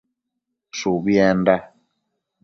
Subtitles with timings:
[0.77, 1.55] Shubienda